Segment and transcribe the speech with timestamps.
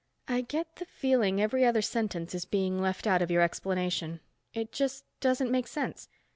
[0.27, 4.19] "I get the feeling every other sentence is being left out of your explanation.
[4.51, 6.09] It just doesn't make sense.